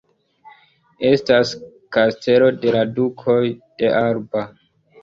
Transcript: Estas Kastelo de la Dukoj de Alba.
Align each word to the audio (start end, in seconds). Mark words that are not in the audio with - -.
Estas 1.09 1.53
Kastelo 1.99 2.51
de 2.65 2.75
la 2.79 2.83
Dukoj 2.99 3.41
de 3.53 3.97
Alba. 4.05 4.49